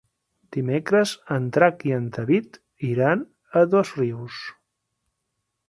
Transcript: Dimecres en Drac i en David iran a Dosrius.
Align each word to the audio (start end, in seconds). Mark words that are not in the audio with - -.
Dimecres 0.55 1.11
en 1.35 1.45
Drac 1.57 1.85
i 1.91 1.93
en 1.99 2.07
David 2.17 2.59
iran 2.89 3.23
a 3.61 3.65
Dosrius. 3.75 4.43